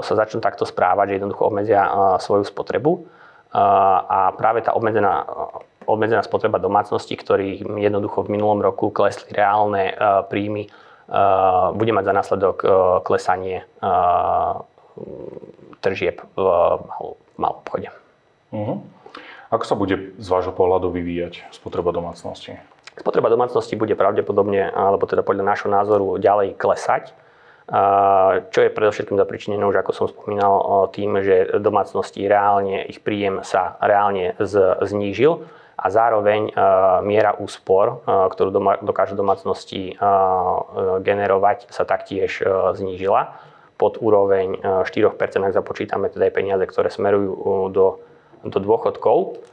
sa 0.02 0.14
začnú 0.18 0.42
takto 0.42 0.66
správať, 0.66 1.14
že 1.14 1.16
jednoducho 1.22 1.50
obmedzia 1.50 1.82
svoju 2.18 2.42
spotrebu 2.46 3.06
a 3.54 4.34
práve 4.34 4.66
tá 4.66 4.74
obmedzená 4.74 5.30
obmedzená 5.86 6.22
spotreba 6.26 6.60
domácností, 6.60 7.16
ktorých 7.18 7.66
jednoducho 7.66 8.26
v 8.26 8.34
minulom 8.36 8.62
roku 8.62 8.90
klesli 8.90 9.32
reálne 9.32 9.94
príjmy, 10.30 10.68
bude 11.74 11.92
mať 11.94 12.04
za 12.06 12.14
následok 12.14 12.58
klesanie 13.06 13.64
tržieb 15.86 16.26
v 16.34 16.46
malom 17.38 17.58
obchode. 17.62 17.94
Uh-huh. 18.50 18.82
Ako 19.54 19.64
sa 19.70 19.78
bude 19.78 20.18
z 20.18 20.28
vášho 20.28 20.52
pohľadu 20.52 20.90
vyvíjať 20.90 21.54
spotreba 21.54 21.94
domácnosti? 21.94 22.58
Spotreba 22.98 23.30
domácnosti 23.30 23.76
bude 23.78 23.94
pravdepodobne, 23.94 24.72
alebo 24.72 25.06
teda 25.06 25.22
podľa 25.22 25.44
nášho 25.46 25.70
názoru, 25.70 26.18
ďalej 26.18 26.58
klesať. 26.58 27.14
Čo 28.50 28.60
je 28.62 28.70
predovšetkým 28.70 29.18
zapričinené 29.18 29.66
už, 29.66 29.82
ako 29.82 29.92
som 29.92 30.06
spomínal, 30.06 30.86
tým, 30.94 31.18
že 31.22 31.58
domácnosti 31.58 32.22
reálne, 32.24 32.86
ich 32.86 33.02
príjem 33.02 33.42
sa 33.42 33.78
reálne 33.82 34.38
znížil 34.86 35.50
a 35.76 35.88
zároveň 35.92 36.56
miera 37.04 37.36
úspor, 37.36 38.02
ktorú 38.08 38.80
dokážu 38.80 39.20
domácnosti 39.20 40.00
generovať, 41.04 41.68
sa 41.68 41.84
taktiež 41.84 42.40
znížila 42.74 43.36
pod 43.76 44.00
úroveň 44.00 44.64
4%, 44.64 44.88
ak 45.20 45.54
započítame 45.54 46.08
teda 46.08 46.32
aj 46.32 46.34
peniaze, 46.34 46.64
ktoré 46.64 46.88
smerujú 46.88 47.70
do, 47.76 48.00
do 48.48 48.58
dôchodkov. 48.64 49.44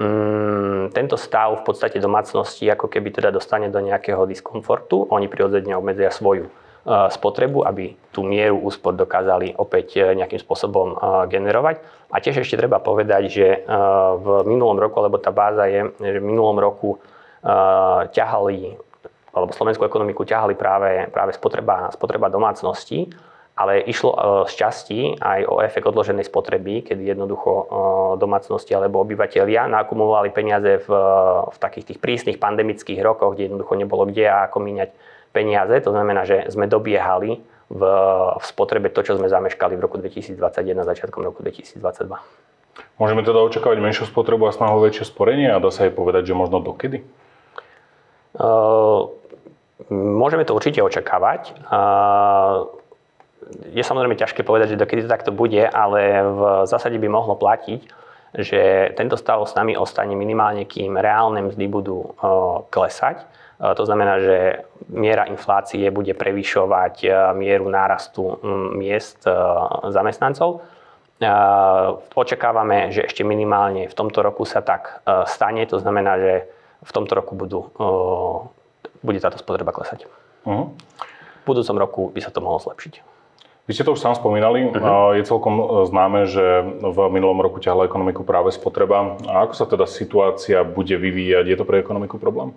Mm, 0.00 0.88
tento 0.96 1.20
stav 1.20 1.60
v 1.60 1.64
podstate 1.68 2.00
domácnosti 2.00 2.64
ako 2.64 2.88
keby 2.88 3.12
teda 3.12 3.28
dostane 3.28 3.68
do 3.68 3.76
nejakého 3.78 4.24
diskomfortu. 4.24 5.04
Oni 5.12 5.28
prirodzene 5.28 5.76
obmedzia 5.76 6.08
svoju 6.08 6.48
e, 6.48 6.52
spotrebu, 6.86 7.62
aby 7.62 7.94
tú 8.10 8.26
mieru 8.26 8.58
úspor 8.58 8.98
dokázali 8.98 9.54
opäť 9.54 10.02
e, 10.02 10.18
nejakým 10.18 10.42
spôsobom 10.42 10.92
e, 10.92 10.96
generovať. 11.30 11.78
A 12.12 12.18
tiež 12.18 12.42
ešte 12.42 12.60
treba 12.60 12.76
povedať, 12.76 13.22
že 13.32 13.64
v 14.20 14.44
minulom 14.44 14.76
roku, 14.76 15.00
lebo 15.00 15.16
tá 15.16 15.32
báza 15.32 15.64
je, 15.64 15.88
že 15.96 16.20
v 16.20 16.28
minulom 16.28 16.60
roku 16.60 17.00
ťahali, 18.12 18.76
alebo 19.32 19.50
slovenskú 19.56 19.88
ekonomiku 19.88 20.20
ťahali 20.20 20.52
práve, 20.52 21.08
práve 21.08 21.32
spotreba, 21.32 21.88
spotreba 21.88 22.28
domácností 22.28 23.08
ale 23.52 23.84
išlo 23.84 24.10
e, 24.12 24.18
z 24.48 24.52
časti 24.56 24.98
aj 25.20 25.40
o 25.44 25.60
efekt 25.60 25.84
odloženej 25.84 26.24
spotreby, 26.24 26.88
kedy 26.88 27.12
jednoducho 27.12 27.50
e, 27.52 27.64
domácnosti 28.16 28.72
alebo 28.72 29.04
obyvateľia 29.04 29.68
nakumulovali 29.68 30.32
peniaze 30.32 30.80
v, 30.80 30.88
v 31.52 31.56
takých 31.60 31.92
tých 31.92 31.98
prísnych 32.00 32.40
pandemických 32.40 33.04
rokoch, 33.04 33.36
kde 33.36 33.52
jednoducho 33.52 33.76
nebolo 33.76 34.08
kde 34.08 34.24
a 34.32 34.48
ako 34.48 34.58
míňať 34.64 34.90
peniaze. 35.32 35.74
To 35.82 35.90
znamená, 35.90 36.28
že 36.28 36.46
sme 36.52 36.68
dobiehali 36.68 37.40
v, 37.72 37.82
v 38.36 38.44
spotrebe 38.44 38.92
to, 38.92 39.00
čo 39.00 39.16
sme 39.16 39.32
zameškali 39.32 39.74
v 39.74 39.80
roku 39.80 39.96
2021 39.96 40.36
začiatkom 40.84 41.24
roku 41.24 41.40
2022. 41.40 41.80
Môžeme 43.00 43.24
teda 43.24 43.40
očakávať 43.40 43.78
menšiu 43.80 44.04
spotrebu 44.08 44.48
a 44.48 44.52
snahu 44.52 44.80
väčšie 44.84 45.08
sporenie 45.08 45.48
a 45.48 45.60
dá 45.60 45.72
sa 45.72 45.88
aj 45.88 45.92
povedať, 45.96 46.32
že 46.32 46.34
možno 46.36 46.60
dokedy? 46.60 47.04
Uh, 48.36 49.12
môžeme 49.92 50.44
to 50.44 50.56
určite 50.56 50.80
očakávať. 50.80 51.52
Uh, 51.68 52.68
je 53.72 53.82
samozrejme 53.82 54.16
ťažké 54.16 54.46
povedať, 54.46 54.76
že 54.76 54.80
dokedy 54.80 55.04
to 55.04 55.10
takto 55.10 55.32
bude, 55.34 55.60
ale 55.60 56.22
v 56.22 56.40
zásade 56.64 56.96
by 56.96 57.08
mohlo 57.10 57.36
platiť, 57.36 58.01
že 58.32 58.92
tento 58.96 59.20
stav 59.20 59.44
s 59.44 59.52
nami 59.52 59.76
ostane 59.76 60.16
minimálne, 60.16 60.64
kým 60.64 60.96
reálne 60.96 61.52
mzdy 61.52 61.66
budú 61.68 62.16
klesať. 62.72 63.28
To 63.62 63.82
znamená, 63.86 64.18
že 64.18 64.66
miera 64.90 65.28
inflácie 65.28 65.86
bude 65.92 66.16
prevyšovať 66.18 67.06
mieru 67.38 67.70
nárastu 67.70 68.40
miest 68.74 69.22
zamestnancov. 69.86 70.66
Očakávame, 72.16 72.90
že 72.90 73.06
ešte 73.06 73.22
minimálne 73.22 73.86
v 73.86 73.94
tomto 73.94 74.26
roku 74.26 74.42
sa 74.42 74.64
tak 74.66 75.06
stane. 75.30 75.62
To 75.70 75.78
znamená, 75.78 76.18
že 76.18 76.34
v 76.82 76.90
tomto 76.90 77.14
roku 77.14 77.38
budú, 77.38 77.70
bude 79.04 79.22
táto 79.22 79.38
spotreba 79.38 79.70
klesať. 79.70 80.10
Uh-huh. 80.42 80.74
V 81.42 81.44
budúcom 81.46 81.76
roku 81.78 82.02
by 82.10 82.18
sa 82.18 82.34
to 82.34 82.42
mohlo 82.42 82.58
zlepšiť. 82.58 83.11
Vy 83.70 83.78
ste 83.78 83.86
to 83.86 83.94
už 83.94 84.02
sám 84.02 84.18
spomínali. 84.18 84.66
Uh-huh. 84.66 85.14
Je 85.14 85.22
celkom 85.22 85.54
e, 85.54 85.64
známe, 85.86 86.26
že 86.26 86.66
v 86.82 86.98
minulom 87.14 87.38
roku 87.38 87.62
ťahla 87.62 87.86
ekonomiku 87.86 88.26
práve 88.26 88.50
spotreba. 88.50 89.14
A 89.30 89.46
ako 89.46 89.54
sa 89.54 89.66
teda 89.70 89.86
situácia 89.86 90.66
bude 90.66 90.98
vyvíjať? 90.98 91.46
Je 91.46 91.54
to 91.54 91.62
pre 91.62 91.78
ekonomiku 91.78 92.18
problém? 92.18 92.50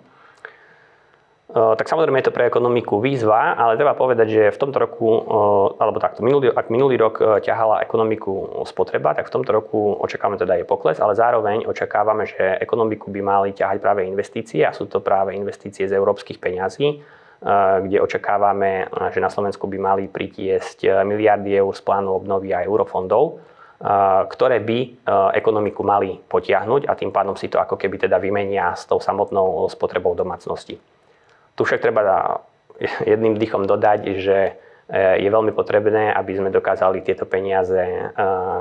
E, 1.46 1.62
tak 1.78 1.86
samozrejme 1.86 2.18
je 2.18 2.26
to 2.26 2.34
pre 2.34 2.50
ekonomiku 2.50 2.98
výzva, 2.98 3.54
ale 3.54 3.78
treba 3.78 3.94
povedať, 3.94 4.26
že 4.34 4.42
v 4.50 4.58
tomto 4.58 4.82
roku, 4.82 5.06
e, 5.06 5.18
alebo 5.78 6.02
takto, 6.02 6.26
minulý, 6.26 6.50
ak 6.50 6.74
minulý 6.74 6.98
rok 6.98 7.22
ťahala 7.38 7.86
ekonomiku 7.86 8.66
spotreba, 8.66 9.14
tak 9.14 9.30
v 9.30 9.34
tomto 9.38 9.54
roku 9.54 9.94
očakávame 10.02 10.42
teda 10.42 10.58
je 10.58 10.66
pokles, 10.66 10.98
ale 10.98 11.14
zároveň 11.14 11.70
očakávame, 11.70 12.26
že 12.26 12.58
ekonomiku 12.58 13.14
by 13.14 13.20
mali 13.22 13.48
ťahať 13.54 13.78
práve 13.78 14.02
investície 14.10 14.66
a 14.66 14.74
sú 14.74 14.90
to 14.90 14.98
práve 14.98 15.38
investície 15.38 15.86
z 15.86 15.94
európskych 15.94 16.42
peňazí 16.42 16.98
kde 17.82 18.00
očakávame, 18.00 18.88
že 19.12 19.20
na 19.20 19.28
Slovensku 19.28 19.68
by 19.68 19.78
mali 19.78 20.04
pritiesť 20.08 21.04
miliardy 21.04 21.52
eur 21.52 21.72
z 21.76 21.84
plánu 21.84 22.16
obnovy 22.16 22.56
a 22.56 22.64
eurofondov, 22.64 23.44
ktoré 24.32 24.56
by 24.64 25.04
ekonomiku 25.36 25.84
mali 25.84 26.16
potiahnuť 26.16 26.88
a 26.88 26.96
tým 26.96 27.12
pádom 27.12 27.36
si 27.36 27.52
to 27.52 27.60
ako 27.60 27.76
keby 27.76 28.00
teda 28.00 28.16
vymenia 28.16 28.72
s 28.72 28.88
tou 28.88 28.96
samotnou 28.96 29.68
spotrebou 29.68 30.16
domácnosti. 30.16 30.80
Tu 31.56 31.60
však 31.60 31.84
treba 31.84 32.40
jedným 33.04 33.36
dýchom 33.36 33.64
dodať, 33.64 34.00
že 34.20 34.38
e, 34.88 35.20
je 35.20 35.28
veľmi 35.28 35.52
potrebné, 35.56 36.12
aby 36.12 36.32
sme 36.36 36.52
dokázali 36.52 37.00
tieto 37.00 37.24
peniaze 37.24 37.80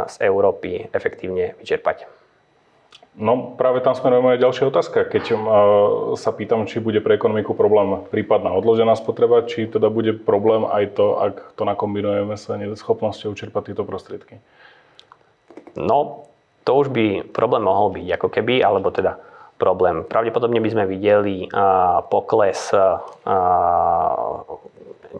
z 0.08 0.15
Európy 0.24 0.88
efektívne 0.96 1.55
vyčerpať. 1.60 2.25
No 3.16 3.56
práve 3.56 3.80
tam 3.80 3.96
smeruje 3.96 4.20
moja 4.20 4.44
ďalšia 4.44 4.68
otázka. 4.68 5.08
Keď 5.08 5.24
uh, 5.32 5.40
sa 6.20 6.36
pýtam, 6.36 6.68
či 6.68 6.84
bude 6.84 7.00
pre 7.00 7.16
ekonomiku 7.16 7.56
problém 7.56 8.04
prípadná 8.12 8.52
odložená 8.52 8.92
spotreba, 9.00 9.48
či 9.48 9.72
teda 9.72 9.88
bude 9.88 10.20
problém 10.20 10.68
aj 10.68 11.00
to, 11.00 11.06
ak 11.24 11.36
to 11.56 11.64
nakombinujeme 11.64 12.36
sa 12.36 12.60
neschopnosťou 12.60 13.32
čerpať 13.32 13.72
tieto 13.72 13.88
prostriedky. 13.88 14.44
No, 15.80 16.28
to 16.68 16.72
už 16.75 16.92
by 16.92 17.24
problém 17.32 17.64
mohol 17.64 17.96
byť 17.96 18.08
ako 18.20 18.28
keby, 18.28 18.60
alebo 18.60 18.92
teda 18.92 19.16
problém. 19.56 20.04
Pravdepodobne 20.04 20.60
by 20.60 20.70
sme 20.75 20.84
videli 20.84 21.48
uh, 21.48 22.04
pokles 22.12 22.75
uh, 22.75 23.00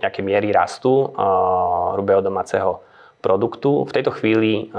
nejaké 0.04 0.20
miery 0.20 0.52
rastu 0.52 0.92
uh, 0.92 1.96
hrubého 1.96 2.20
domáceho 2.20 2.84
produktu. 3.26 3.90
V 3.90 3.96
tejto 3.98 4.14
chvíli 4.14 4.70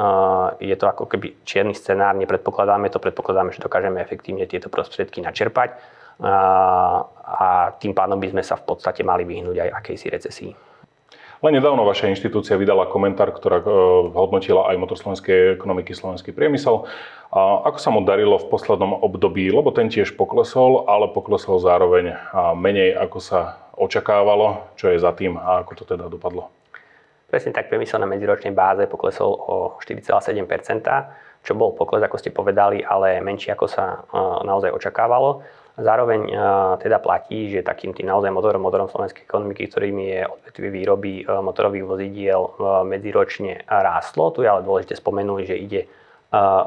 je 0.63 0.77
to 0.79 0.87
ako 0.87 1.11
keby 1.11 1.35
čierny 1.43 1.75
scenár, 1.75 2.15
nepredpokladáme 2.15 2.87
to, 2.95 3.03
predpokladáme, 3.03 3.51
že 3.51 3.59
dokážeme 3.59 3.99
efektívne 3.99 4.47
tieto 4.47 4.71
prostriedky 4.71 5.19
načerpať 5.19 5.75
a 6.23 7.75
tým 7.83 7.91
pádom 7.91 8.23
by 8.23 8.31
sme 8.31 8.47
sa 8.47 8.55
v 8.55 8.71
podstate 8.71 9.03
mali 9.03 9.27
vyhnúť 9.27 9.67
aj 9.67 9.71
akejsi 9.83 10.07
recesii. 10.15 10.53
Len 11.45 11.53
nedávno 11.53 11.85
vaša 11.85 12.09
inštitúcia 12.09 12.57
vydala 12.57 12.89
komentár, 12.89 13.29
ktorá 13.29 13.61
uh, 13.61 14.09
hodnotila 14.09 14.73
aj 14.73 14.81
motor 14.81 14.97
slovenskej 14.97 15.61
ekonomiky, 15.61 15.93
slovenský 15.93 16.33
priemysel. 16.33 16.89
A 17.29 17.69
ako 17.69 17.79
sa 17.79 17.93
mu 17.93 18.01
darilo 18.09 18.41
v 18.41 18.49
poslednom 18.49 19.05
období, 19.05 19.53
lebo 19.53 19.69
ten 19.69 19.93
tiež 19.93 20.17
poklesol, 20.17 20.89
ale 20.89 21.13
poklesol 21.13 21.61
zároveň 21.61 22.17
menej, 22.57 22.97
ako 22.97 23.19
sa 23.21 23.41
očakávalo, 23.77 24.73
čo 24.81 24.89
je 24.89 24.97
za 24.97 25.13
tým 25.13 25.37
a 25.37 25.61
ako 25.61 25.73
to 25.77 25.85
teda 25.85 26.09
dopadlo? 26.09 26.49
Presne 27.27 27.51
tak 27.51 27.67
priemysel 27.67 27.99
na 27.99 28.07
medziročnej 28.07 28.55
báze 28.55 28.87
poklesol 28.87 29.31
o 29.35 29.57
4,7% 29.83 31.27
čo 31.47 31.55
bol 31.55 31.79
pokles, 31.79 32.03
ako 32.03 32.19
ste 32.19 32.35
povedali, 32.35 32.83
ale 32.83 33.23
menší, 33.23 33.55
ako 33.55 33.67
sa 33.71 34.03
e, 34.03 34.19
naozaj 34.43 34.75
očakávalo. 34.75 35.47
Zároveň 35.79 36.21
e, 36.27 36.33
teda 36.83 36.99
platí, 36.99 37.55
že 37.55 37.63
takým 37.63 37.95
tým 37.95 38.11
naozaj 38.11 38.35
motorom, 38.35 38.67
motorom 38.67 38.91
slovenskej 38.91 39.23
ekonomiky, 39.23 39.71
ktorým 39.71 39.97
je 40.03 40.21
odvetvie 40.27 40.71
výroby 40.75 41.13
e, 41.23 41.25
motorových 41.31 41.87
vozidiel 41.87 42.43
medziročne 42.83 43.63
rástlo. 43.71 44.35
Tu 44.35 44.43
je 44.43 44.51
ale 44.51 44.67
dôležité 44.67 44.99
spomenúť, 44.99 45.43
že 45.47 45.57
ide 45.57 45.83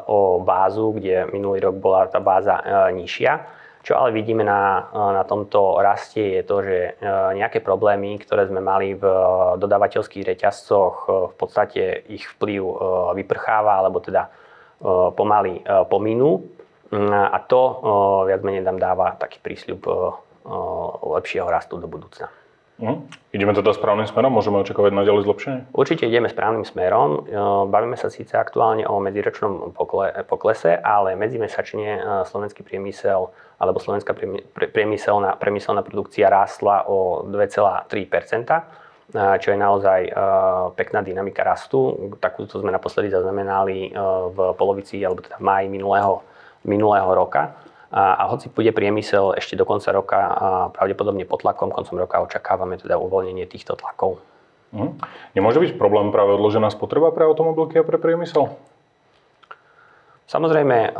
o 0.07 0.39
bázu, 0.39 0.95
kde 0.95 1.27
minulý 1.35 1.59
rok 1.67 1.83
bola 1.83 2.07
tá 2.07 2.23
báza 2.23 2.63
nižšia 2.95 3.58
čo 3.79 3.95
ale 3.95 4.11
vidíme 4.11 4.43
na, 4.43 4.91
na 4.91 5.23
tomto 5.23 5.79
raste 5.79 6.19
je 6.19 6.43
to, 6.43 6.55
že 6.61 6.77
e, 6.77 6.91
nejaké 7.39 7.63
problémy, 7.63 8.19
ktoré 8.19 8.45
sme 8.51 8.59
mali 8.59 8.91
v 8.91 9.03
dodávateľských 9.55 10.27
reťazcoch, 10.35 10.95
e, 11.07 11.09
v 11.31 11.35
podstate 11.39 11.81
ich 12.11 12.27
vplyv 12.35 12.61
e, 12.63 12.75
vyprcháva, 13.23 13.79
alebo 13.79 14.03
teda 14.03 14.27
pomaly 15.11 15.59
pominú. 15.91 16.39
A 17.11 17.35
to 17.43 17.61
viac 18.23 18.39
menej 18.47 18.63
nám 18.63 18.79
dáva 18.79 19.11
taký 19.19 19.43
prísľub 19.43 19.83
lepšieho 21.19 21.51
rastu 21.51 21.75
do 21.75 21.83
budúcna. 21.91 22.38
Uh, 22.79 23.03
ideme 23.35 23.51
teda 23.51 23.75
správnym 23.75 24.07
smerom? 24.07 24.31
Môžeme 24.31 24.63
očakávať 24.63 24.95
naďalej 24.95 25.27
zlepšenie? 25.27 25.59
Určite 25.75 26.07
ideme 26.07 26.31
správnym 26.31 26.63
smerom. 26.63 27.27
Bavíme 27.67 27.99
sa 27.99 28.07
síce 28.07 28.39
aktuálne 28.39 28.87
o 28.87 29.03
medziročnom 29.03 29.75
poklese, 30.23 30.79
ale 30.79 31.19
medzimesačne 31.19 32.23
slovenský 32.23 32.63
priemysel 32.63 33.35
alebo 33.59 33.83
slovenská 33.83 34.15
priemyselná, 34.55 35.35
priemyselná 35.35 35.83
produkcia 35.83 36.31
rástla 36.31 36.87
o 36.87 37.27
2,3% 37.27 38.87
čo 39.13 39.47
je 39.49 39.57
naozaj 39.57 40.01
pekná 40.77 41.01
dynamika 41.01 41.41
rastu. 41.41 42.13
Takúto 42.21 42.61
sme 42.61 42.69
naposledy 42.69 43.09
zaznamenali 43.09 43.89
v 44.29 44.37
polovici 44.53 45.01
alebo 45.01 45.25
teda 45.25 45.41
v 45.41 45.45
máji 45.49 45.67
minulého, 45.69 46.21
minulého 46.61 47.09
roka. 47.09 47.57
A, 47.89 48.21
a 48.21 48.23
hoci 48.29 48.53
bude 48.53 48.69
priemysel 48.69 49.33
ešte 49.33 49.57
do 49.57 49.65
konca 49.65 49.89
roka 49.89 50.19
a 50.19 50.47
pravdepodobne 50.69 51.25
pod 51.25 51.41
tlakom, 51.41 51.73
koncom 51.73 51.97
roka 51.97 52.21
očakávame 52.21 52.77
teda 52.77 53.01
uvoľnenie 53.01 53.49
týchto 53.49 53.73
tlakov. 53.73 54.21
Hm. 54.69 55.01
Nemôže 55.33 55.57
byť 55.57 55.81
problém 55.81 56.13
práve 56.13 56.37
odložená 56.37 56.69
spotreba 56.69 57.09
pre 57.09 57.25
automobilky 57.25 57.81
a 57.81 57.87
pre 57.87 57.97
priemysel? 57.97 58.53
Samozrejme, 60.29 60.93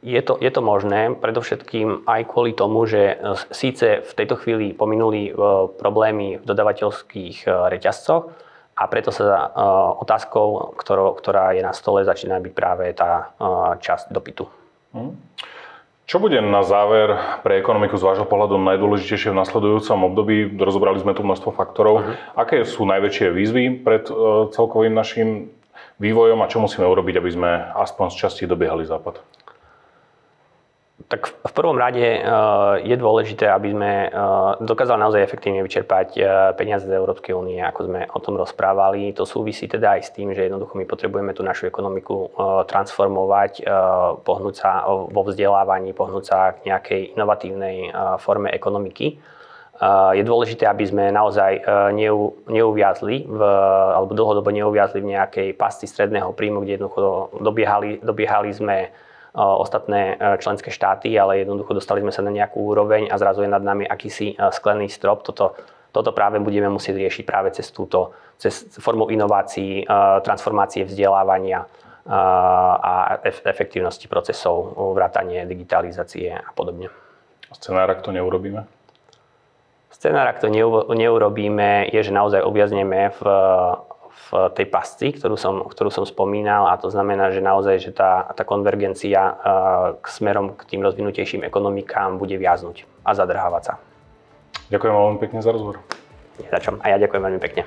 je 0.00 0.20
to, 0.24 0.40
je 0.40 0.48
to 0.48 0.60
možné, 0.64 1.12
predovšetkým 1.20 2.08
aj 2.08 2.20
kvôli 2.24 2.56
tomu, 2.56 2.88
že 2.88 3.20
síce 3.52 4.00
v 4.00 4.12
tejto 4.16 4.40
chvíli 4.40 4.72
pominuli 4.72 5.28
problémy 5.76 6.40
v 6.40 6.44
dodavateľských 6.48 7.44
reťazcoch, 7.44 8.48
a 8.78 8.86
preto 8.86 9.10
sa 9.10 9.50
otázkou, 9.98 10.78
ktorá 11.18 11.50
je 11.50 11.62
na 11.66 11.74
stole, 11.74 12.06
začína 12.06 12.38
byť 12.38 12.52
práve 12.54 12.94
tá 12.94 13.34
časť 13.82 14.14
dopytu. 14.14 14.46
Hm. 14.94 15.18
Čo 16.08 16.24
bude 16.24 16.40
na 16.40 16.64
záver 16.64 17.20
pre 17.44 17.60
ekonomiku 17.60 18.00
z 18.00 18.06
vášho 18.08 18.24
pohľadu 18.24 18.56
najdôležitejšie 18.56 19.28
v 19.28 19.40
nasledujúcom 19.44 20.08
období? 20.08 20.56
Rozobrali 20.56 20.96
sme 21.04 21.12
tu 21.12 21.20
množstvo 21.20 21.52
faktorov. 21.52 22.00
Uh-huh. 22.00 22.16
Aké 22.32 22.64
sú 22.64 22.88
najväčšie 22.88 23.28
výzvy 23.28 23.84
pred 23.84 24.08
uh, 24.08 24.48
celkovým 24.48 24.96
našim 24.96 25.52
vývojom 26.00 26.40
a 26.40 26.48
čo 26.48 26.64
musíme 26.64 26.88
urobiť, 26.88 27.20
aby 27.20 27.28
sme 27.28 27.50
aspoň 27.76 28.16
z 28.16 28.24
časti 28.24 28.48
dobiehali 28.48 28.88
západ? 28.88 29.20
Tak 31.08 31.40
v 31.40 31.52
prvom 31.56 31.80
rade 31.80 32.04
eh, 32.04 32.20
je 32.84 32.96
dôležité, 33.00 33.48
aby 33.48 33.72
sme 33.72 33.92
eh, 34.04 34.10
dokázali 34.60 35.00
naozaj 35.00 35.24
efektívne 35.24 35.64
vyčerpať 35.64 36.08
eh, 36.20 36.24
peniaze 36.52 36.84
z 36.84 36.92
Európskej 36.92 37.32
únie, 37.32 37.64
ako 37.64 37.80
sme 37.88 38.00
o 38.12 38.20
tom 38.20 38.36
rozprávali. 38.36 39.16
To 39.16 39.24
súvisí 39.24 39.64
teda 39.64 39.96
aj 39.96 40.04
s 40.04 40.10
tým, 40.12 40.36
že 40.36 40.44
jednoducho 40.44 40.76
my 40.76 40.84
potrebujeme 40.84 41.32
tú 41.32 41.40
našu 41.40 41.64
ekonomiku 41.64 42.30
transformovať, 42.68 43.64
pohnúť 44.22 44.54
sa 44.54 44.84
vo 44.86 45.22
vzdelávaní, 45.24 45.96
pohnúť 45.96 46.24
sa 46.24 46.38
k 46.60 46.68
nejakej 46.68 47.00
inovatívnej 47.16 47.76
forme 48.20 48.52
ekonomiky. 48.52 49.16
Je 50.14 50.22
dôležité, 50.26 50.66
aby 50.66 50.84
sme 50.84 51.14
naozaj 51.14 51.62
neuviazli, 52.50 53.24
v, 53.30 53.40
alebo 53.94 54.12
dlhodobo 54.12 54.50
neuviazli 54.50 55.00
v 55.00 55.14
nejakej 55.16 55.48
pasti 55.54 55.86
stredného 55.86 56.34
príjmu, 56.34 56.62
kde 56.66 56.78
jednoducho 56.78 57.30
dobiehali, 57.38 58.02
dobiehali 58.02 58.50
sme 58.50 58.90
ostatné 59.38 60.18
členské 60.42 60.74
štáty, 60.74 61.14
ale 61.14 61.46
jednoducho 61.46 61.78
dostali 61.78 62.02
sme 62.02 62.10
sa 62.10 62.26
na 62.26 62.34
nejakú 62.34 62.58
úroveň 62.58 63.06
a 63.06 63.14
zrazu 63.22 63.46
je 63.46 63.50
nad 63.54 63.62
nami 63.62 63.86
akýsi 63.86 64.34
sklený 64.50 64.90
strop. 64.90 65.22
Toto, 65.22 65.54
toto 65.94 66.10
práve 66.10 66.42
budeme 66.42 66.66
musieť 66.66 66.98
riešiť 66.98 67.22
práve 67.22 67.54
cez 67.54 67.70
túto, 67.70 68.10
cez 68.34 68.66
formu 68.82 69.06
inovácií, 69.14 69.86
transformácie 70.26 70.82
vzdelávania 70.82 71.70
a 72.08 73.20
efektívnosti 73.24 74.08
procesov, 74.10 74.74
vrátanie 74.96 75.46
digitalizácie 75.46 76.34
a 76.34 76.50
podobne. 76.56 76.90
Scenár, 77.54 77.88
ak 77.94 78.02
to 78.02 78.10
neurobíme? 78.10 78.64
Scenár, 79.92 80.30
ak 80.30 80.40
to 80.40 80.48
neurobíme, 80.94 81.90
je, 81.90 82.00
že 82.00 82.12
naozaj 82.14 82.44
objazneme 82.44 83.12
v 83.18 83.20
v 84.28 84.52
tej 84.52 84.66
pasci, 84.68 85.14
ktorú 85.14 85.38
som, 85.38 85.64
ktorú 85.64 85.88
som 85.88 86.04
spomínal 86.04 86.68
a 86.68 86.76
to 86.76 86.90
znamená, 86.92 87.30
že 87.32 87.40
naozaj, 87.40 87.76
že 87.80 87.90
tá, 87.94 88.28
tá 88.34 88.42
konvergencia 88.42 89.32
uh, 89.32 89.96
k 89.96 90.06
smerom 90.10 90.58
k 90.58 90.74
tým 90.74 90.84
rozvinutejším 90.84 91.46
ekonomikám 91.46 92.20
bude 92.20 92.36
viaznuť 92.36 92.84
a 93.06 93.16
zadrhávať 93.16 93.62
sa. 93.64 93.74
Ďakujem 94.68 94.92
veľmi 94.92 95.20
pekne 95.22 95.40
za 95.40 95.50
rozhovor. 95.54 95.80
Za 96.38 96.58
čo. 96.60 96.76
A 96.84 96.92
ja 96.92 96.96
ďakujem 97.00 97.22
veľmi 97.24 97.40
pekne. 97.40 97.64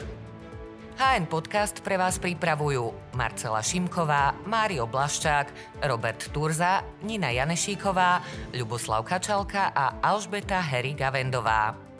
HN 1.01 1.25
Podcast 1.25 1.81
pre 1.81 1.97
vás 1.97 2.21
pripravujú 2.21 3.17
Marcela 3.17 3.65
Šimková, 3.65 4.37
Mário 4.45 4.85
Blaščák, 4.85 5.49
Robert 5.89 6.29
Turza, 6.29 6.85
Nina 7.01 7.33
Janešíková, 7.33 8.21
Ľuboslav 8.53 9.01
Kačalka 9.01 9.73
a 9.73 9.97
Alžbeta 9.97 10.61
Heriga 10.61 11.09
Vendová. 11.09 11.90